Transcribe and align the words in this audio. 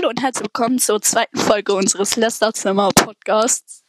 Hallo 0.00 0.08
und 0.08 0.22
herzlich 0.22 0.44
willkommen 0.44 0.78
zur 0.78 1.02
zweiten 1.02 1.36
Folge 1.36 1.74
unseres 1.74 2.16
Lesterzimmer 2.16 2.88
Podcasts 2.88 3.84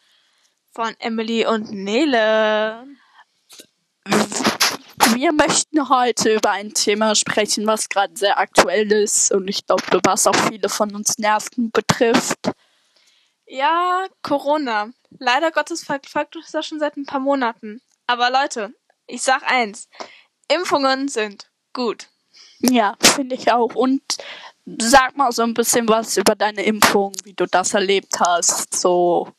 von 0.74 0.94
Emily 1.00 1.46
und 1.46 1.72
Nele. 1.72 2.86
Wir 5.14 5.32
möchten 5.32 5.88
heute 5.88 6.34
über 6.36 6.52
ein 6.52 6.74
Thema 6.74 7.16
sprechen, 7.16 7.66
was 7.66 7.88
gerade 7.88 8.14
sehr 8.18 8.38
aktuell 8.40 8.92
ist 8.92 9.32
und 9.32 9.48
ich 9.48 9.66
glaube, 9.66 10.02
was 10.04 10.28
auch 10.28 10.36
viele 10.36 10.68
von 10.68 10.94
uns 10.94 11.18
Nerven 11.18 11.72
betrifft. 11.72 12.52
Ja, 13.46 14.06
Corona. 14.22 14.90
Leider 15.18 15.50
Gottes 15.52 15.86
verfolgt 15.86 16.36
uns 16.36 16.52
das 16.52 16.66
schon 16.66 16.80
seit 16.80 16.98
ein 16.98 17.06
paar 17.06 17.22
Monaten. 17.22 17.82
Aber 18.06 18.30
Leute, 18.30 18.74
ich 19.08 19.22
sag 19.22 19.50
eins. 19.50 19.88
Impfungen 20.50 21.08
sind 21.08 21.50
gut. 21.72 22.10
Ja, 22.60 22.98
finde 23.02 23.36
ich 23.36 23.50
auch. 23.52 23.76
Und 23.76 24.18
sag 24.80 25.18
mal 25.18 25.32
so 25.32 25.44
ein 25.44 25.54
bisschen 25.54 25.88
was 25.88 26.18
über 26.18 26.36
deine 26.36 26.64
Impfung, 26.64 27.14
wie 27.24 27.34
du 27.34 27.46
das 27.46 27.74
erlebt 27.74 28.20
hast. 28.20 28.74
So. 28.76 29.32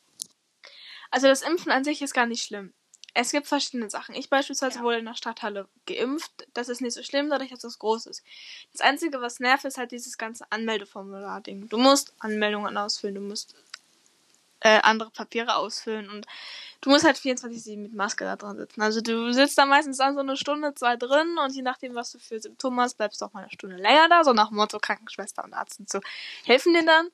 Also 1.10 1.26
das 1.28 1.42
Impfen 1.42 1.70
an 1.72 1.84
sich 1.84 2.02
ist 2.02 2.14
gar 2.14 2.26
nicht 2.26 2.44
schlimm. 2.44 2.72
Es 3.14 3.30
gibt 3.30 3.46
verschiedene 3.46 3.90
Sachen. 3.90 4.14
Ich 4.14 4.30
beispielsweise 4.30 4.78
Ja. 4.78 4.84
wurde 4.84 4.98
in 4.98 5.04
der 5.04 5.14
Stadthalle 5.14 5.68
geimpft. 5.86 6.30
Das 6.54 6.70
ist 6.70 6.80
nicht 6.80 6.94
so 6.94 7.02
schlimm, 7.02 7.28
dadurch, 7.28 7.50
dass 7.50 7.60
das 7.60 7.78
groß 7.78 8.06
ist. 8.06 8.22
Das 8.72 8.80
Einzige, 8.80 9.20
was 9.20 9.38
nervt, 9.38 9.66
ist 9.66 9.76
halt 9.76 9.92
dieses 9.92 10.16
ganze 10.16 10.50
Anmeldeformular-Ding. 10.50 11.68
Du 11.68 11.76
musst 11.76 12.14
Anmeldungen 12.20 12.76
ausfüllen, 12.78 13.16
du 13.16 13.20
musst 13.20 13.54
äh, 14.62 14.80
andere 14.82 15.10
Papiere 15.10 15.56
ausfüllen 15.56 16.08
und 16.08 16.26
du 16.80 16.90
musst 16.90 17.04
halt 17.04 17.16
24-7 17.16 17.78
mit 17.78 17.94
Maske 17.94 18.24
da 18.24 18.36
drin 18.36 18.56
sitzen. 18.56 18.82
Also 18.82 19.00
du 19.00 19.32
sitzt 19.32 19.58
da 19.58 19.66
meistens 19.66 19.98
dann 19.98 20.14
so 20.14 20.20
eine 20.20 20.36
Stunde, 20.36 20.74
zwei 20.74 20.96
drin 20.96 21.36
und 21.44 21.54
je 21.54 21.62
nachdem, 21.62 21.94
was 21.94 22.12
du 22.12 22.18
für 22.18 22.38
Symptome 22.40 22.82
hast, 22.82 22.96
bleibst 22.96 23.20
du 23.20 23.24
auch 23.24 23.32
mal 23.32 23.42
eine 23.42 23.52
Stunde 23.52 23.76
länger 23.76 24.08
da, 24.08 24.24
so 24.24 24.32
nach 24.32 24.50
Motto 24.50 24.78
Krankenschwester 24.78 25.44
und 25.44 25.54
Arzt 25.54 25.80
und 25.80 25.90
so 25.90 26.00
helfen 26.44 26.74
dir 26.74 26.84
dann. 26.84 27.08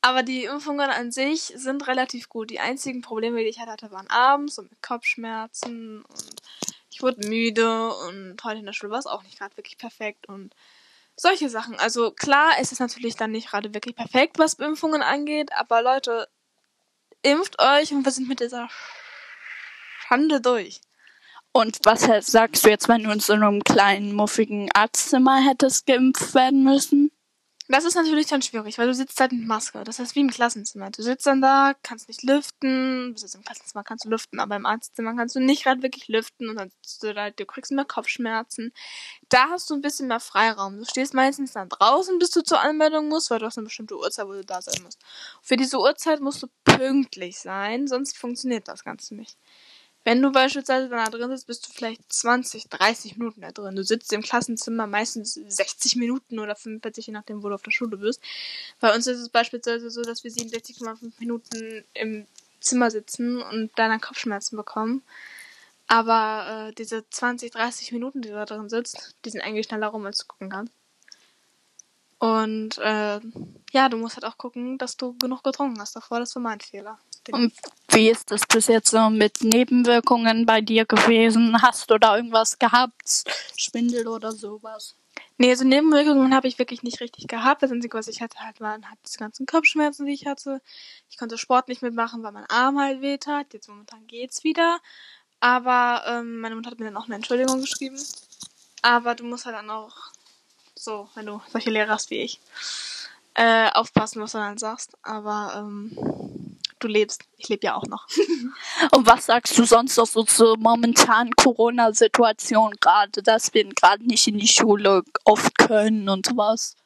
Aber 0.00 0.22
die 0.22 0.44
Impfungen 0.44 0.88
an 0.90 1.10
sich 1.10 1.52
sind 1.56 1.86
relativ 1.88 2.28
gut. 2.28 2.50
Die 2.50 2.60
einzigen 2.60 3.00
Probleme, 3.00 3.40
die 3.40 3.48
ich 3.48 3.58
halt 3.58 3.70
hatte, 3.70 3.90
waren 3.90 4.08
abends 4.08 4.54
so 4.54 4.62
mit 4.62 4.80
Kopfschmerzen 4.82 6.02
und 6.02 6.42
ich 6.90 7.02
wurde 7.02 7.26
müde 7.26 7.92
und 8.08 8.42
heute 8.44 8.60
in 8.60 8.66
der 8.66 8.72
Schule 8.72 8.92
war 8.92 8.98
es 8.98 9.06
auch 9.06 9.22
nicht 9.22 9.38
gerade 9.38 9.56
wirklich 9.56 9.76
perfekt 9.78 10.28
und 10.28 10.54
solche 11.16 11.48
Sachen. 11.48 11.74
Also 11.78 12.10
klar, 12.10 12.52
es 12.60 12.72
ist 12.72 12.80
natürlich 12.80 13.16
dann 13.16 13.32
nicht 13.32 13.50
gerade 13.50 13.74
wirklich 13.74 13.96
perfekt, 13.96 14.38
was 14.38 14.54
Impfungen 14.54 15.02
angeht, 15.02 15.50
aber 15.54 15.82
Leute, 15.82 16.28
impft 17.26 17.60
euch 17.60 17.92
und 17.92 18.04
wir 18.04 18.12
sind 18.12 18.28
mit 18.28 18.40
dieser 18.40 18.68
Schande 20.06 20.40
durch. 20.40 20.80
Und 21.52 21.78
was 21.84 22.02
sagst 22.26 22.64
du 22.64 22.68
jetzt, 22.68 22.88
wenn 22.88 23.02
du 23.02 23.10
in 23.10 23.20
so 23.20 23.32
einem 23.32 23.64
kleinen, 23.64 24.14
muffigen 24.14 24.68
Arztzimmer 24.74 25.42
hättest 25.42 25.86
geimpft 25.86 26.34
werden 26.34 26.64
müssen? 26.64 27.10
Das 27.68 27.84
ist 27.84 27.96
natürlich 27.96 28.28
dann 28.28 28.42
schwierig, 28.42 28.78
weil 28.78 28.86
du 28.86 28.94
sitzt 28.94 29.20
halt 29.20 29.32
mit 29.32 29.44
Maske. 29.46 29.82
Das 29.82 29.98
heißt 29.98 30.14
wie 30.14 30.20
im 30.20 30.30
Klassenzimmer. 30.30 30.90
Du 30.90 31.02
sitzt 31.02 31.26
dann 31.26 31.40
da, 31.40 31.74
kannst 31.82 32.06
nicht 32.06 32.22
lüften. 32.22 33.12
Du 33.12 33.18
sitzt 33.18 33.34
im 33.34 33.42
Klassenzimmer, 33.42 33.82
kannst 33.82 34.04
du 34.04 34.08
lüften, 34.08 34.38
aber 34.38 34.54
im 34.54 34.66
Arztzimmer 34.66 35.16
kannst 35.16 35.34
du 35.34 35.40
nicht 35.40 35.64
gerade 35.64 35.82
wirklich 35.82 36.06
lüften 36.06 36.48
und 36.48 36.56
dann 36.56 36.70
sitzt 36.70 37.02
du 37.02 37.12
da, 37.12 37.30
du 37.30 37.44
kriegst 37.44 37.72
mehr 37.72 37.84
Kopfschmerzen. 37.84 38.72
Da 39.28 39.48
hast 39.50 39.68
du 39.70 39.74
ein 39.74 39.80
bisschen 39.80 40.06
mehr 40.06 40.20
Freiraum. 40.20 40.78
Du 40.78 40.84
stehst 40.84 41.12
meistens 41.14 41.52
dann 41.52 41.68
draußen, 41.68 42.18
bis 42.20 42.30
du 42.30 42.42
zur 42.42 42.60
Anmeldung 42.60 43.08
musst, 43.08 43.30
weil 43.30 43.40
du 43.40 43.46
hast 43.46 43.58
eine 43.58 43.64
bestimmte 43.64 43.96
Uhrzeit, 43.96 44.26
wo 44.28 44.32
du 44.32 44.44
da 44.44 44.62
sein 44.62 44.82
musst. 44.84 45.00
Für 45.42 45.56
diese 45.56 45.78
Uhrzeit 45.78 46.20
musst 46.20 46.42
du 46.44 46.48
pünktlich 46.64 47.38
sein, 47.40 47.88
sonst 47.88 48.16
funktioniert 48.16 48.68
das 48.68 48.84
Ganze 48.84 49.16
nicht. 49.16 49.36
Wenn 50.06 50.22
du 50.22 50.30
beispielsweise 50.30 50.88
da 50.88 51.04
drin 51.06 51.30
sitzt, 51.30 51.48
bist 51.48 51.66
du 51.66 51.72
vielleicht 51.72 52.00
20, 52.12 52.68
30 52.68 53.16
Minuten 53.16 53.40
da 53.40 53.50
drin. 53.50 53.74
Du 53.74 53.82
sitzt 53.82 54.12
im 54.12 54.22
Klassenzimmer 54.22 54.86
meistens 54.86 55.34
60 55.34 55.96
Minuten 55.96 56.38
oder 56.38 56.54
45, 56.54 57.08
je 57.08 57.12
nachdem, 57.12 57.42
wo 57.42 57.48
du 57.48 57.56
auf 57.56 57.62
der 57.62 57.72
Schule 57.72 57.96
bist. 57.96 58.20
Bei 58.78 58.94
uns 58.94 59.08
ist 59.08 59.18
es 59.18 59.28
beispielsweise 59.30 59.90
so, 59.90 60.02
dass 60.02 60.22
wir 60.22 60.30
67,5 60.30 61.10
Minuten 61.18 61.84
im 61.94 62.28
Zimmer 62.60 62.92
sitzen 62.92 63.42
und 63.42 63.72
dann 63.74 64.00
Kopfschmerzen 64.00 64.56
bekommen. 64.56 65.02
Aber 65.88 66.68
äh, 66.68 66.72
diese 66.74 67.04
20, 67.10 67.50
30 67.50 67.90
Minuten, 67.90 68.22
die 68.22 68.28
du 68.28 68.36
da 68.36 68.44
drin 68.44 68.68
sitzt, 68.68 69.16
die 69.24 69.30
sind 69.30 69.40
eigentlich 69.40 69.66
schneller 69.66 69.88
rum, 69.88 70.06
als 70.06 70.18
du 70.18 70.26
gucken 70.26 70.50
kannst. 70.50 70.72
Und 72.20 72.78
äh, 72.78 73.18
ja, 73.72 73.88
du 73.88 73.96
musst 73.96 74.14
halt 74.14 74.24
auch 74.24 74.38
gucken, 74.38 74.78
dass 74.78 74.96
du 74.96 75.18
genug 75.18 75.42
getrunken 75.42 75.80
hast 75.80 75.96
davor. 75.96 76.20
Das 76.20 76.32
war 76.36 76.42
mein 76.42 76.60
Fehler. 76.60 76.96
Und 77.32 77.52
wie 77.90 78.10
ist 78.10 78.30
das 78.30 78.46
bis 78.46 78.66
jetzt 78.66 78.90
so 78.90 79.10
mit 79.10 79.42
Nebenwirkungen 79.42 80.46
bei 80.46 80.60
dir 80.60 80.84
gewesen? 80.84 81.60
Hast 81.62 81.90
du 81.90 81.98
da 81.98 82.16
irgendwas 82.16 82.58
gehabt? 82.58 83.24
Schwindel 83.56 84.06
oder 84.08 84.32
sowas? 84.32 84.96
Nee, 85.38 85.50
also 85.50 85.64
Nebenwirkungen 85.64 86.34
habe 86.34 86.48
ich 86.48 86.58
wirklich 86.58 86.82
nicht 86.82 87.00
richtig 87.00 87.28
gehabt. 87.28 87.62
Das 87.62 87.70
Einzige, 87.70 87.96
was 87.96 88.08
ich 88.08 88.22
hatte, 88.22 88.38
halt 88.38 88.60
waren 88.60 88.88
halt 88.88 88.98
diese 89.06 89.18
ganzen 89.18 89.46
Kopfschmerzen, 89.46 90.06
die 90.06 90.12
ich 90.12 90.26
hatte. 90.26 90.62
Ich 91.10 91.18
konnte 91.18 91.36
Sport 91.36 91.68
nicht 91.68 91.82
mitmachen, 91.82 92.22
weil 92.22 92.32
mein 92.32 92.46
Arm 92.48 92.78
halt 92.78 93.02
weht 93.02 93.26
hat. 93.26 93.52
Jetzt 93.52 93.68
momentan 93.68 94.06
geht's 94.06 94.44
wieder. 94.44 94.78
Aber 95.40 96.02
ähm, 96.06 96.40
meine 96.40 96.54
Mutter 96.54 96.70
hat 96.70 96.78
mir 96.78 96.86
dann 96.86 96.96
auch 96.96 97.06
eine 97.06 97.16
Entschuldigung 97.16 97.60
geschrieben. 97.60 97.98
Aber 98.82 99.14
du 99.14 99.24
musst 99.24 99.44
halt 99.44 99.56
dann 99.56 99.68
auch 99.70 99.94
so, 100.74 101.08
wenn 101.14 101.26
du 101.26 101.40
solche 101.50 101.70
Lehrer 101.70 101.92
hast 101.92 102.10
wie 102.10 102.22
ich, 102.22 102.40
äh, 103.34 103.70
aufpassen, 103.72 104.22
was 104.22 104.32
du 104.32 104.38
dann 104.38 104.58
sagst. 104.58 104.96
Aber 105.02 105.52
ähm, 105.56 106.35
du 106.86 106.92
lebst. 106.92 107.22
Ich 107.36 107.48
lebe 107.48 107.66
ja 107.66 107.74
auch 107.74 107.86
noch. 107.86 108.06
Und 108.92 109.06
was 109.06 109.26
sagst 109.26 109.56
du 109.58 109.64
sonst 109.64 109.96
noch 109.96 110.06
so 110.06 110.22
zur 110.22 110.56
momentanen 110.56 111.32
Corona-Situation 111.34 112.74
gerade, 112.80 113.22
dass 113.22 113.52
wir 113.54 113.64
gerade 113.68 114.04
nicht 114.06 114.26
in 114.26 114.38
die 114.38 114.48
Schule 114.48 115.02
oft 115.24 115.58
können 115.58 116.08
und 116.08 116.26
sowas? 116.26 116.76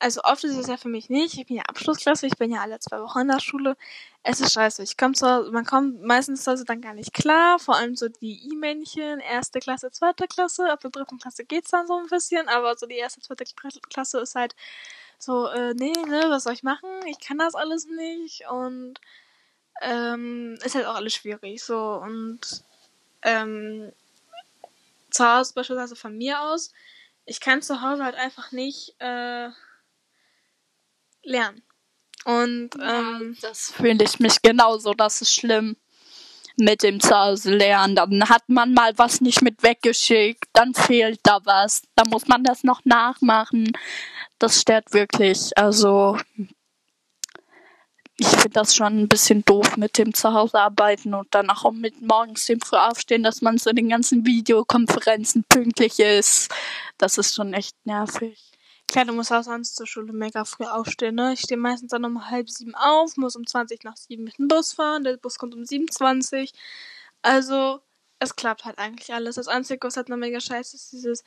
Also 0.00 0.22
oft 0.22 0.44
ist 0.44 0.56
es 0.56 0.68
ja 0.68 0.76
für 0.76 0.88
mich 0.88 1.10
nicht. 1.10 1.36
Ich 1.38 1.46
bin 1.46 1.56
ja 1.56 1.64
Abschlussklasse, 1.64 2.26
ich 2.26 2.38
bin 2.38 2.52
ja 2.52 2.60
alle 2.60 2.78
zwei 2.78 3.00
Wochen 3.00 3.20
in 3.20 3.28
der 3.28 3.40
Schule. 3.40 3.76
Es 4.22 4.40
ist 4.40 4.52
scheiße. 4.52 4.82
Ich 4.84 4.96
komm 4.96 5.14
Hause, 5.14 5.50
man 5.50 5.64
kommt 5.64 6.02
meistens 6.02 6.46
Hause 6.46 6.64
dann 6.64 6.80
gar 6.80 6.94
nicht 6.94 7.12
klar. 7.12 7.58
Vor 7.58 7.74
allem 7.76 7.96
so 7.96 8.08
die 8.08 8.48
E-Männchen, 8.52 9.18
erste 9.18 9.58
Klasse, 9.58 9.90
zweite 9.90 10.28
Klasse. 10.28 10.70
Ab 10.70 10.80
der 10.80 10.90
dritten 10.90 11.18
Klasse 11.18 11.44
geht's 11.44 11.70
dann 11.70 11.88
so 11.88 11.96
ein 11.98 12.06
bisschen, 12.06 12.48
aber 12.48 12.76
so 12.76 12.86
die 12.86 12.96
erste, 12.96 13.20
zweite 13.20 13.44
Klasse 13.90 14.20
ist 14.20 14.36
halt 14.36 14.54
so, 15.18 15.48
äh, 15.48 15.74
nee, 15.74 15.92
ne, 16.06 16.26
was 16.28 16.44
soll 16.44 16.52
ich 16.52 16.62
machen? 16.62 16.88
Ich 17.06 17.18
kann 17.18 17.38
das 17.38 17.56
alles 17.56 17.86
nicht 17.86 18.48
und 18.48 19.00
ähm, 19.80 20.58
ist 20.64 20.74
halt 20.74 20.86
auch 20.86 20.96
alles 20.96 21.14
schwierig. 21.14 21.62
So 21.62 21.78
und 21.78 22.40
ähm, 23.22 23.92
zu 25.10 25.24
Hause 25.24 25.54
beispielsweise 25.54 25.96
von 25.96 26.16
mir 26.16 26.40
aus, 26.40 26.72
ich 27.24 27.40
kann 27.40 27.62
zu 27.62 27.82
Hause 27.82 28.04
halt 28.04 28.14
einfach 28.16 28.52
nicht 28.52 28.94
äh, 28.98 29.48
lernen. 31.22 31.62
Und 32.24 32.70
ähm, 32.82 33.36
Das 33.40 33.70
fühle 33.70 34.04
ich 34.04 34.20
mich 34.20 34.42
genauso, 34.42 34.94
das 34.94 35.22
ist 35.22 35.32
schlimm 35.32 35.76
mit 36.56 36.82
dem 36.82 37.00
Zuhause 37.00 37.54
lernen. 37.54 37.94
Dann 37.94 38.28
hat 38.28 38.48
man 38.48 38.74
mal 38.74 38.92
was 38.98 39.20
nicht 39.20 39.42
mit 39.42 39.62
weggeschickt, 39.62 40.44
dann 40.52 40.74
fehlt 40.74 41.20
da 41.22 41.38
was, 41.44 41.82
dann 41.94 42.08
muss 42.10 42.26
man 42.26 42.42
das 42.42 42.64
noch 42.64 42.84
nachmachen. 42.84 43.72
Das 44.38 44.60
stört 44.60 44.92
wirklich. 44.92 45.56
Also 45.56 46.18
ich 48.20 48.26
finde 48.26 48.50
das 48.50 48.74
schon 48.74 48.98
ein 48.98 49.08
bisschen 49.08 49.44
doof 49.44 49.76
mit 49.76 49.96
dem 49.96 50.12
Zuhausearbeiten 50.12 51.14
und 51.14 51.28
danach 51.30 51.64
auch 51.64 51.72
mit 51.72 52.02
morgens 52.02 52.46
dem 52.46 52.60
früh 52.60 52.76
aufstehen, 52.76 53.22
dass 53.22 53.42
man 53.42 53.58
zu 53.58 53.72
den 53.72 53.88
ganzen 53.88 54.26
Videokonferenzen 54.26 55.44
pünktlich 55.44 56.00
ist. 56.00 56.52
Das 56.98 57.16
ist 57.16 57.34
schon 57.36 57.54
echt 57.54 57.76
nervig. 57.86 58.52
klar, 58.88 59.04
du 59.04 59.12
musst 59.12 59.32
auch 59.32 59.44
sonst 59.44 59.76
zur 59.76 59.86
Schule 59.86 60.12
mega 60.12 60.44
früh 60.44 60.64
aufstehen, 60.64 61.14
ne? 61.14 61.32
Ich 61.34 61.40
stehe 61.40 61.58
meistens 61.58 61.92
dann 61.92 62.04
um 62.04 62.28
halb 62.28 62.50
sieben 62.50 62.74
auf, 62.74 63.16
muss 63.16 63.36
um 63.36 63.46
20 63.46 63.84
nach 63.84 63.96
sieben 63.96 64.24
mit 64.24 64.38
dem 64.38 64.48
Bus 64.48 64.72
fahren, 64.72 65.04
der 65.04 65.16
Bus 65.16 65.38
kommt 65.38 65.54
um 65.54 65.64
27. 65.64 66.52
Also, 67.22 67.80
es 68.18 68.34
klappt 68.34 68.64
halt 68.64 68.78
eigentlich 68.78 69.14
alles. 69.14 69.36
Das 69.36 69.48
Einzige, 69.48 69.86
was 69.86 69.96
halt 69.96 70.08
noch 70.08 70.16
mega 70.16 70.40
scheiße 70.40 70.76
ist, 70.76 70.92
dieses 70.92 71.22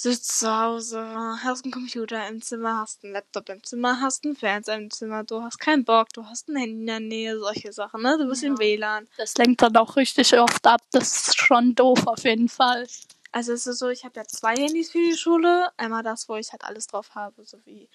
sitzt 0.00 0.38
zu 0.38 0.56
Hause, 0.56 1.00
hast 1.42 1.64
einen 1.64 1.72
Computer 1.72 2.28
im 2.28 2.40
Zimmer, 2.40 2.82
hast 2.82 3.02
einen 3.02 3.14
Laptop 3.14 3.48
im 3.48 3.64
Zimmer, 3.64 4.00
hast 4.00 4.24
einen 4.24 4.36
Fernseher 4.36 4.76
im 4.76 4.92
Zimmer, 4.92 5.24
du 5.24 5.42
hast 5.42 5.58
keinen 5.58 5.84
Bock, 5.84 6.12
du 6.12 6.24
hast 6.24 6.48
ein 6.48 6.54
Handy 6.56 6.78
in 6.78 6.86
der 6.86 7.00
Nähe, 7.00 7.36
solche 7.36 7.72
Sachen, 7.72 8.02
ne? 8.02 8.16
Du 8.16 8.28
bist 8.28 8.44
im 8.44 8.52
Ja. 8.52 8.58
WLAN. 8.60 9.08
Das 9.16 9.34
lenkt 9.34 9.60
dann 9.60 9.76
auch 9.76 9.96
richtig 9.96 10.38
oft 10.38 10.64
ab. 10.68 10.82
Das 10.92 11.28
ist 11.28 11.36
schon 11.40 11.74
doof 11.74 12.06
auf 12.06 12.22
jeden 12.22 12.48
Fall. 12.48 12.86
Also 13.32 13.52
es 13.52 13.66
ist 13.66 13.80
so, 13.80 13.88
ich 13.88 14.04
habe 14.04 14.20
ja 14.20 14.24
zwei 14.24 14.54
Handys 14.54 14.92
für 14.92 14.98
die 14.98 15.16
Schule. 15.16 15.68
Einmal 15.76 16.04
das, 16.04 16.28
wo 16.28 16.36
ich 16.36 16.52
halt 16.52 16.62
alles 16.62 16.86
drauf 16.86 17.16
habe, 17.16 17.44
so 17.44 17.58
wie 17.64 17.88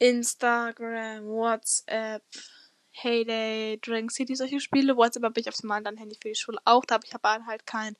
Instagram, 0.00 1.26
WhatsApp, 1.28 2.24
Heyday, 2.90 3.78
Drink 3.80 4.10
City, 4.10 4.34
solche 4.34 4.58
Spiele. 4.58 4.96
WhatsApp 4.96 5.22
habe 5.22 5.40
ich 5.40 5.48
auf 5.48 5.56
dem 5.56 5.70
anderen 5.70 5.96
Handy 5.96 6.16
für 6.20 6.28
die 6.30 6.34
Schule 6.34 6.58
auch. 6.64 6.84
Da 6.84 6.96
habe 6.96 7.06
ich 7.06 7.14
aber 7.14 7.46
halt 7.46 7.66
kein 7.66 7.96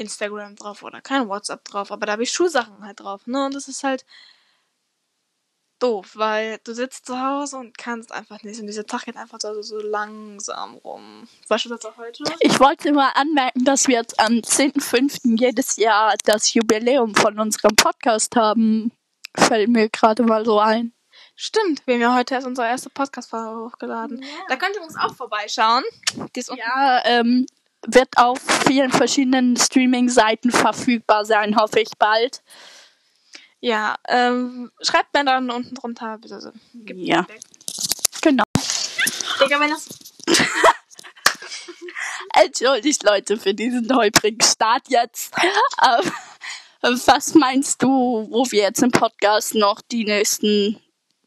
Instagram 0.00 0.56
drauf 0.56 0.82
oder 0.82 1.00
kein 1.00 1.28
WhatsApp 1.28 1.64
drauf. 1.64 1.92
Aber 1.92 2.06
da 2.06 2.12
habe 2.12 2.22
ich 2.22 2.32
Schulsachen 2.32 2.84
halt 2.84 3.00
drauf, 3.00 3.26
ne? 3.26 3.46
Und 3.46 3.54
das 3.54 3.68
ist 3.68 3.84
halt 3.84 4.04
doof, 5.78 6.12
weil 6.14 6.58
du 6.64 6.74
sitzt 6.74 7.06
zu 7.06 7.20
Hause 7.20 7.58
und 7.58 7.76
kannst 7.76 8.12
einfach 8.12 8.42
nicht. 8.42 8.60
Und 8.60 8.66
dieser 8.66 8.86
Tag 8.86 9.04
geht 9.04 9.16
einfach 9.16 9.38
so, 9.40 9.60
so 9.62 9.78
langsam 9.78 10.76
rum. 10.76 11.28
Beispielsweise 11.48 11.96
heute. 11.96 12.24
Ich 12.40 12.58
wollte 12.60 12.92
mal 12.92 13.10
anmerken, 13.14 13.64
dass 13.64 13.88
wir 13.88 13.96
jetzt 13.96 14.18
am 14.18 14.34
10.05. 14.34 15.38
jedes 15.38 15.76
Jahr 15.76 16.14
das 16.24 16.52
Jubiläum 16.54 17.14
von 17.14 17.38
unserem 17.38 17.76
Podcast 17.76 18.36
haben. 18.36 18.92
Fällt 19.36 19.68
mir 19.68 19.88
gerade 19.88 20.22
mal 20.22 20.44
so 20.44 20.58
ein. 20.58 20.92
Stimmt, 21.36 21.86
wir 21.86 21.94
haben 21.94 22.00
ja 22.02 22.14
heute 22.14 22.34
erst 22.34 22.46
unsere 22.46 22.68
erste 22.68 22.90
Podcast-Folge 22.90 23.64
hochgeladen. 23.64 24.22
Ja. 24.22 24.28
Da 24.48 24.56
könnt 24.56 24.76
ihr 24.76 24.82
uns 24.82 24.96
auch 24.96 25.14
vorbeischauen. 25.14 25.84
Ist 26.34 26.52
Ja, 26.54 27.02
ähm, 27.06 27.46
wird 27.86 28.08
auf 28.16 28.38
vielen 28.66 28.90
verschiedenen 28.90 29.56
Streaming-Seiten 29.56 30.50
verfügbar 30.50 31.24
sein, 31.24 31.56
hoffe 31.56 31.80
ich 31.80 31.90
bald. 31.98 32.42
Ja, 33.60 33.96
ähm, 34.08 34.70
schreibt 34.80 35.12
mir 35.12 35.24
dann 35.24 35.50
unten 35.50 35.74
drunter, 35.74 36.18
bitte. 36.18 36.40
so. 36.40 36.50
Gebt 36.74 37.00
Ja. 37.00 37.26
Genau. 38.22 38.44
Digga, 39.40 39.60
wenn 39.60 39.70
das. 39.70 39.88
Entschuldigt 42.34 43.02
Leute 43.02 43.36
für 43.36 43.54
diesen 43.54 43.94
holprigen 43.94 44.40
Start 44.42 44.88
jetzt. 44.88 45.34
Ähm, 46.82 47.00
was 47.06 47.34
meinst 47.34 47.82
du, 47.82 48.26
wo 48.30 48.50
wir 48.50 48.62
jetzt 48.62 48.82
im 48.82 48.90
Podcast 48.90 49.54
noch 49.54 49.82
die 49.82 50.04
nächsten 50.04 50.80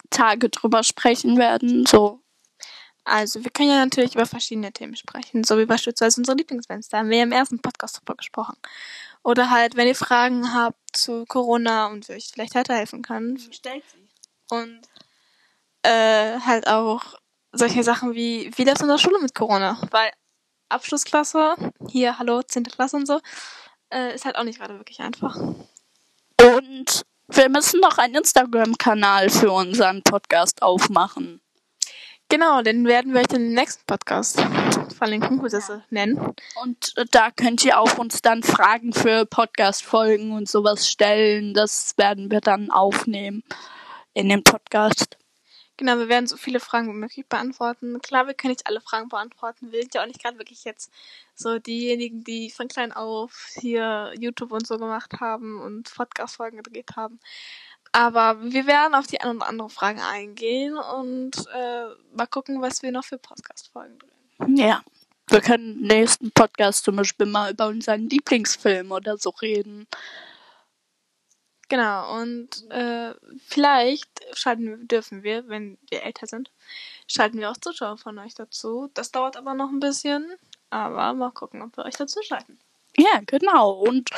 Tage 0.10 0.50
drüber 0.50 0.84
sprechen 0.84 1.38
werden? 1.38 1.86
So. 1.86 2.23
Also, 3.06 3.44
wir 3.44 3.52
können 3.52 3.70
ja 3.70 3.84
natürlich 3.84 4.16
über 4.16 4.26
verschiedene 4.26 4.72
Themen 4.72 4.96
sprechen, 4.96 5.44
so 5.44 5.58
wie 5.58 5.66
beispielsweise 5.66 6.22
unsere 6.22 6.38
Lieblingsbands. 6.38 6.90
Da 6.90 7.00
haben 7.00 7.10
wir 7.10 7.18
ja 7.18 7.24
im 7.24 7.32
ersten 7.32 7.60
Podcast 7.60 8.00
drüber 8.00 8.16
gesprochen. 8.16 8.56
Oder 9.24 9.50
halt, 9.50 9.76
wenn 9.76 9.88
ihr 9.88 9.96
Fragen 9.96 10.54
habt 10.54 10.78
zu 10.94 11.26
Corona 11.26 11.88
und 11.88 12.08
wir 12.08 12.16
euch 12.16 12.30
vielleicht 12.32 12.56
weiterhelfen 12.56 13.02
kann. 13.02 13.38
Stellt 13.52 13.84
sie. 13.90 14.08
Und 14.50 14.82
äh, 15.84 16.40
halt 16.40 16.68
auch 16.68 17.16
solche 17.52 17.84
Sachen 17.84 18.14
wie, 18.14 18.52
wie 18.56 18.64
läuft 18.64 18.78
es 18.78 18.84
in 18.84 18.90
der 18.90 18.98
Schule 18.98 19.20
mit 19.22 19.36
Corona? 19.36 19.80
Weil 19.92 20.12
Abschlussklasse, 20.70 21.56
hier, 21.90 22.18
hallo, 22.20 22.42
10. 22.42 22.64
Klasse 22.64 22.98
und 22.98 23.06
so, 23.06 23.20
äh, 23.94 24.16
ist 24.16 24.26
halt 24.26 24.38
auch 24.38 24.44
nicht 24.44 24.60
gerade 24.60 24.78
wirklich 24.78 25.00
einfach. 25.00 25.36
Und 25.36 27.06
wir 27.28 27.50
müssen 27.50 27.80
noch 27.80 27.98
einen 27.98 28.16
Instagram-Kanal 28.16 29.30
für 29.30 29.52
unseren 29.52 30.04
Podcast 30.04 30.62
aufmachen. 30.62 31.43
Genau, 32.34 32.64
den 32.64 32.88
werden 32.88 33.14
wir 33.14 33.22
euch 33.22 33.32
in 33.32 33.44
den 33.44 33.54
nächsten 33.54 33.86
Podcast 33.86 34.42
verlinken, 34.98 35.44
wir 35.44 35.52
das 35.52 35.72
nennen. 35.92 36.34
Und 36.64 36.94
äh, 36.98 37.06
da 37.12 37.30
könnt 37.30 37.64
ihr 37.64 37.80
auch 37.80 38.00
uns 38.00 38.24
dann 38.24 38.42
Fragen 38.42 38.92
für 38.92 39.28
Podcast-Folgen 39.28 40.32
und 40.32 40.50
sowas 40.50 40.90
stellen. 40.90 41.54
Das 41.54 41.96
werden 41.96 42.32
wir 42.32 42.42
dann 42.42 42.72
aufnehmen 42.72 43.44
in 44.16 44.30
dem 44.30 44.44
Podcast. 44.44 45.20
Genau, 45.78 46.00
wir 46.00 46.10
werden 46.10 46.26
so 46.26 46.36
viele 46.36 46.60
Fragen 46.60 46.88
wie 46.88 46.98
möglich 46.98 47.28
beantworten. 47.28 48.02
Klar, 48.02 48.26
wir 48.26 48.34
können 48.34 48.54
nicht 48.54 48.66
alle 48.66 48.82
Fragen 48.82 49.10
beantworten. 49.10 49.72
Wir 49.72 49.82
sind 49.82 49.94
ja 49.94 50.02
auch 50.02 50.08
nicht 50.08 50.24
gerade 50.24 50.40
wirklich 50.40 50.64
jetzt 50.64 50.92
so 51.36 51.60
diejenigen, 51.60 52.24
die 52.24 52.50
von 52.50 52.68
klein 52.68 52.94
auf 52.94 53.50
hier 53.60 54.12
YouTube 54.20 54.54
und 54.54 54.66
so 54.66 54.80
gemacht 54.80 55.20
haben 55.20 55.62
und 55.62 55.94
Podcast-Folgen 55.94 56.64
gedreht 56.64 56.96
haben. 56.96 57.20
Aber 57.94 58.42
wir 58.42 58.66
werden 58.66 58.96
auf 58.96 59.08
die 59.08 59.22
eine 59.22 59.36
oder 59.38 59.48
andere 59.48 59.70
Frage 59.70 60.04
eingehen 60.04 60.76
und 60.76 61.38
äh, 61.54 61.86
mal 62.16 62.26
gucken, 62.28 62.60
was 62.62 62.82
wir 62.82 62.92
noch 62.92 63.06
für 63.06 63.20
Podcast-Folgen 63.20 64.00
drehen. 64.00 64.58
Ja. 64.58 64.84
Wir 65.30 65.42
können 65.42 65.80
im 65.80 65.88
nächsten 65.88 66.32
Podcast 66.32 66.84
zum 66.84 66.98
Beispiel 66.98 67.28
mal 67.28 67.52
über 67.52 67.68
unseren 67.68 68.10
Lieblingsfilm 68.10 68.92
oder 68.92 69.18
so 69.18 69.30
reden. 69.30 69.88
Genau, 71.70 72.20
und 72.20 72.70
äh, 72.72 73.14
vielleicht 73.48 74.10
schalten 74.34 74.66
wir, 74.66 74.78
dürfen 74.78 75.24
wir, 75.24 75.48
wenn 75.48 75.78
wir 75.90 76.04
älter 76.04 76.28
sind, 76.28 76.52
schalten 77.08 77.40
wir 77.40 77.50
auch 77.50 77.58
Zuschauer 77.58 77.98
von 77.98 78.20
euch 78.20 78.34
dazu. 78.34 78.90
Das 78.94 79.12
dauert 79.12 79.38
aber 79.38 79.54
noch 79.54 79.70
ein 79.70 79.80
bisschen, 79.80 80.36
aber 80.72 81.14
mal 81.14 81.32
gucken, 81.32 81.62
ob 81.62 81.78
wir 81.78 81.86
euch 81.86 81.96
dazu 81.96 82.20
schalten. 82.22 82.60
Ja, 82.98 83.22
genau. 83.26 83.72
Und 83.72 84.10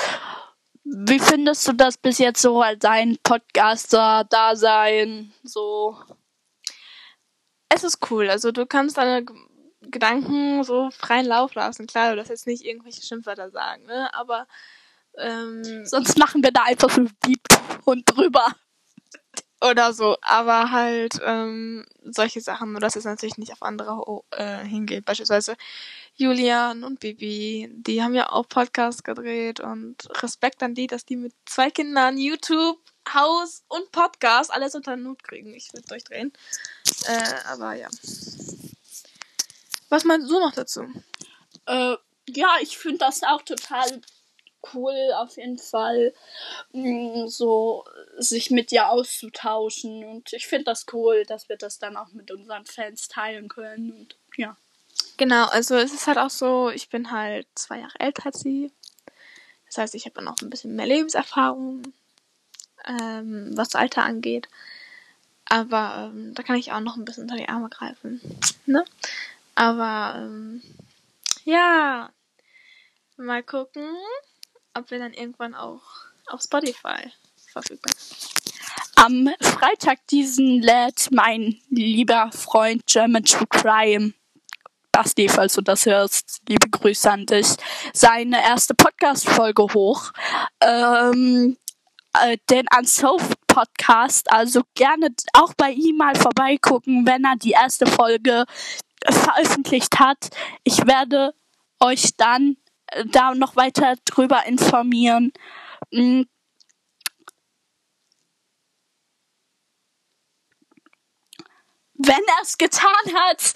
wie 0.85 1.19
findest 1.19 1.67
du 1.67 1.73
das 1.73 1.97
bis 1.97 2.19
jetzt 2.19 2.41
so 2.41 2.61
als 2.61 2.85
ein 2.85 3.17
Podcaster-Dasein? 3.23 5.33
So. 5.43 5.97
Es 7.69 7.83
ist 7.83 8.09
cool, 8.09 8.29
also 8.29 8.51
du 8.51 8.65
kannst 8.65 8.97
deine 8.97 9.25
Gedanken 9.81 10.63
so 10.63 10.89
freien 10.91 11.25
Lauf 11.25 11.55
lassen. 11.55 11.87
Klar, 11.87 12.11
du 12.11 12.17
darfst 12.17 12.29
jetzt 12.29 12.47
nicht 12.47 12.63
irgendwelche 12.63 13.01
Schimpfwörter 13.01 13.49
sagen, 13.49 13.85
ne? 13.85 14.13
Aber 14.13 14.47
ähm, 15.17 15.85
Sonst 15.85 16.17
machen 16.17 16.43
wir 16.43 16.51
da 16.51 16.63
einfach 16.63 16.89
so 16.89 17.05
Beep 17.21 17.47
und 17.85 18.03
drüber. 18.05 18.53
Oder 19.69 19.93
so, 19.93 20.17
aber 20.21 20.71
halt 20.71 21.19
ähm, 21.23 21.85
solche 22.03 22.41
Sachen, 22.41 22.71
nur 22.71 22.81
dass 22.81 22.95
es 22.95 23.05
natürlich 23.05 23.37
nicht 23.37 23.51
auf 23.51 23.61
andere 23.61 23.91
oh, 23.91 24.23
äh, 24.31 24.63
hingeht. 24.63 25.05
Beispielsweise 25.05 25.55
Julian 26.15 26.83
und 26.83 26.99
Bibi, 26.99 27.69
die 27.71 28.01
haben 28.01 28.13
ja 28.13 28.31
auch 28.31 28.47
Podcasts 28.47 29.03
gedreht 29.03 29.59
und 29.59 29.95
Respekt 30.21 30.63
an 30.63 30.75
die, 30.75 30.87
dass 30.87 31.05
die 31.05 31.17
mit 31.17 31.33
zwei 31.45 31.69
Kindern 31.69 32.17
YouTube, 32.17 32.79
Haus 33.13 33.63
und 33.67 33.91
Podcast 33.91 34.51
alles 34.51 34.75
unter 34.75 34.95
den 34.95 35.07
Hut 35.07 35.23
kriegen. 35.23 35.53
Ich 35.53 35.71
würde 35.73 35.87
durchdrehen. 35.87 36.33
Äh, 37.07 37.33
aber 37.47 37.73
ja. 37.73 37.87
Was 39.89 40.03
meinst 40.03 40.29
du 40.29 40.39
noch 40.39 40.53
dazu? 40.53 40.85
Äh, 41.65 41.95
ja, 42.27 42.55
ich 42.61 42.77
finde 42.77 42.99
das 42.99 43.23
auch 43.23 43.41
total 43.43 44.01
cool, 44.73 45.11
auf 45.15 45.37
jeden 45.37 45.57
Fall, 45.57 46.13
mh, 46.73 47.27
so 47.27 47.85
sich 48.17 48.51
mit 48.51 48.71
dir 48.71 48.89
auszutauschen. 48.89 50.03
Und 50.03 50.33
ich 50.33 50.47
finde 50.47 50.65
das 50.65 50.85
cool, 50.93 51.25
dass 51.25 51.49
wir 51.49 51.57
das 51.57 51.79
dann 51.79 51.97
auch 51.97 52.09
mit 52.13 52.31
unseren 52.31 52.65
Fans 52.65 53.07
teilen 53.07 53.47
können. 53.47 53.91
Und 53.91 54.15
ja. 54.37 54.57
Genau, 55.17 55.45
also 55.47 55.75
es 55.75 55.93
ist 55.93 56.07
halt 56.07 56.17
auch 56.17 56.29
so, 56.29 56.69
ich 56.69 56.89
bin 56.89 57.11
halt 57.11 57.47
zwei 57.55 57.79
Jahre 57.79 57.99
älter 57.99 58.27
als 58.27 58.39
sie. 58.39 58.71
Das 59.67 59.77
heißt, 59.77 59.95
ich 59.95 60.05
habe 60.05 60.23
noch 60.23 60.37
ein 60.41 60.49
bisschen 60.49 60.75
mehr 60.75 60.85
Lebenserfahrung, 60.85 61.83
ähm, 62.85 63.51
was 63.55 63.75
Alter 63.75 64.03
angeht. 64.03 64.47
Aber 65.47 66.11
ähm, 66.13 66.33
da 66.33 66.43
kann 66.43 66.55
ich 66.55 66.71
auch 66.71 66.79
noch 66.79 66.97
ein 66.97 67.05
bisschen 67.05 67.23
unter 67.23 67.35
die 67.35 67.49
Arme 67.49 67.69
greifen. 67.69 68.21
Ne? 68.65 68.83
Aber 69.53 70.15
ähm, 70.17 70.61
ja, 71.43 72.09
mal 73.17 73.43
gucken, 73.43 73.87
ob 74.75 74.91
wir 74.91 74.99
dann 74.99 75.13
irgendwann 75.13 75.55
auch 75.55 75.81
auf 76.27 76.41
Spotify 76.41 77.11
verfügbar 77.51 77.93
sind. 77.97 78.31
Am 78.95 79.29
Freitag 79.41 80.05
diesen 80.07 80.61
lädt 80.61 81.09
mein 81.11 81.59
lieber 81.69 82.31
Freund 82.31 82.85
German 82.85 83.23
True 83.23 83.47
Crime, 83.49 84.13
Basti, 84.91 85.27
falls 85.27 85.53
du 85.55 85.61
das 85.61 85.85
hörst, 85.85 86.41
liebe 86.47 86.69
Grüße 86.69 87.11
an 87.11 87.25
dich, 87.25 87.47
seine 87.93 88.41
erste 88.41 88.73
Podcast-Folge 88.73 89.63
hoch. 89.73 90.11
Ähm, 90.61 91.57
äh, 92.21 92.37
den 92.49 92.65
Unsolved 92.77 93.35
Podcast, 93.47 94.31
also 94.31 94.61
gerne 94.73 95.13
auch 95.33 95.53
bei 95.55 95.71
ihm 95.71 95.97
mal 95.97 96.15
vorbeigucken, 96.15 97.05
wenn 97.05 97.25
er 97.25 97.35
die 97.35 97.51
erste 97.51 97.85
Folge 97.85 98.45
veröffentlicht 99.09 99.99
hat. 99.99 100.29
Ich 100.63 100.85
werde 100.85 101.33
euch 101.79 102.15
dann 102.17 102.57
da 103.05 103.33
noch 103.35 103.55
weiter 103.55 103.95
drüber 104.05 104.45
informieren. 104.45 105.31
Mm, 105.91 106.23
wenn 111.97 112.23
er 112.27 112.41
es 112.41 112.57
getan 112.57 112.91
hat. 113.15 113.53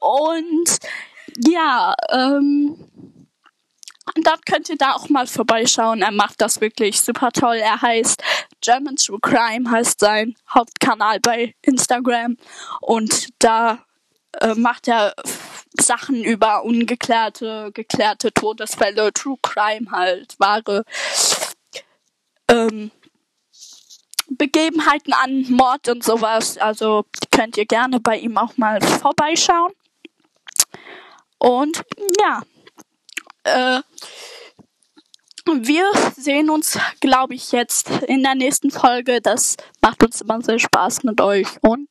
Und 0.00 0.78
ja, 1.44 1.94
ähm, 2.10 2.88
dann 4.22 4.40
könnt 4.46 4.68
ihr 4.68 4.76
da 4.76 4.94
auch 4.94 5.08
mal 5.08 5.26
vorbeischauen. 5.26 6.02
Er 6.02 6.12
macht 6.12 6.40
das 6.40 6.60
wirklich 6.60 7.00
super 7.00 7.30
toll. 7.30 7.56
Er 7.56 7.80
heißt 7.80 8.22
German 8.60 8.96
True 8.96 9.18
Crime, 9.20 9.70
heißt 9.70 10.00
sein 10.00 10.34
Hauptkanal 10.52 11.20
bei 11.20 11.54
Instagram. 11.62 12.36
Und 12.80 13.28
da 13.38 13.84
äh, 14.40 14.54
macht 14.54 14.88
er 14.88 15.14
Sachen 15.80 16.24
über 16.24 16.64
ungeklärte, 16.64 17.70
geklärte 17.72 18.32
Todesfälle, 18.32 19.12
True 19.12 19.38
Crime 19.42 19.90
halt, 19.90 20.34
wahre 20.38 20.84
ähm, 22.50 22.90
Begebenheiten 24.30 25.12
an 25.12 25.46
Mord 25.50 25.88
und 25.88 26.04
sowas. 26.04 26.58
Also 26.58 27.04
könnt 27.30 27.56
ihr 27.56 27.66
gerne 27.66 28.00
bei 28.00 28.18
ihm 28.18 28.36
auch 28.36 28.56
mal 28.56 28.80
vorbeischauen. 28.80 29.72
Und 31.38 31.84
ja, 32.20 32.42
äh, 33.44 33.80
wir 35.50 35.90
sehen 36.16 36.50
uns, 36.50 36.78
glaube 37.00 37.34
ich, 37.34 37.52
jetzt 37.52 37.88
in 38.06 38.22
der 38.22 38.34
nächsten 38.34 38.70
Folge. 38.70 39.20
Das 39.20 39.56
macht 39.80 40.02
uns 40.02 40.20
immer 40.20 40.42
sehr 40.42 40.58
Spaß 40.58 41.04
mit 41.04 41.20
euch. 41.20 41.46
Und 41.62 41.88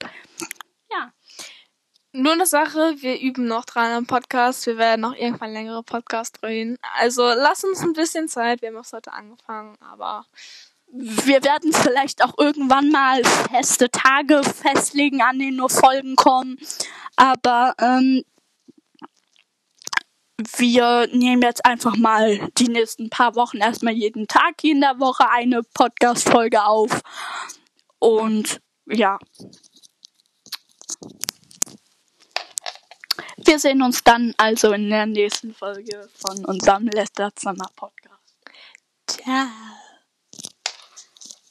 Nur 2.19 2.33
eine 2.33 2.47
Sache, 2.47 2.95
wir 2.97 3.19
üben 3.19 3.45
noch 3.45 3.63
dran 3.63 3.91
am 3.91 4.07
Podcast. 4.07 4.65
Wir 4.65 4.79
werden 4.79 5.01
noch 5.01 5.13
irgendwann 5.13 5.53
längere 5.53 5.83
Podcasts 5.83 6.41
drehen. 6.41 6.79
Also 7.00 7.21
lass 7.21 7.63
uns 7.63 7.81
ein 7.81 7.93
bisschen 7.93 8.27
Zeit. 8.27 8.63
Wir 8.63 8.69
haben 8.69 8.77
erst 8.77 8.93
heute 8.93 9.13
angefangen, 9.13 9.77
aber 9.81 10.25
wir 10.91 11.43
werden 11.43 11.71
vielleicht 11.74 12.24
auch 12.24 12.33
irgendwann 12.39 12.89
mal 12.89 13.24
feste 13.24 13.91
Tage 13.91 14.41
festlegen, 14.43 15.21
an 15.21 15.38
denen 15.38 15.57
nur 15.57 15.69
Folgen 15.69 16.15
kommen. 16.15 16.57
Aber 17.17 17.75
ähm, 17.79 18.24
wir 20.57 21.09
nehmen 21.13 21.43
jetzt 21.43 21.65
einfach 21.67 21.97
mal 21.97 22.50
die 22.57 22.69
nächsten 22.69 23.12
paar 23.12 23.36
Wochen 23.36 23.57
erstmal 23.57 23.93
jeden 23.93 24.27
Tag 24.27 24.63
in 24.63 24.81
der 24.81 25.00
Woche 25.00 25.29
eine 25.29 25.62
Podcast-Folge 25.62 26.63
auf. 26.63 27.00
Und 28.00 28.59
ja. 28.88 29.19
Wir 33.48 33.60
sehen 33.60 33.82
uns 33.82 34.04
dann 34.04 34.34
also 34.36 34.74
in 34.74 34.89
der 34.89 35.06
nächsten 35.06 35.54
Folge 35.54 36.10
von 36.13 36.44
unserem 36.44 36.88
Lesterzimmer 36.88 37.70
Podcast. 37.77 38.36
Ciao. 39.08 39.48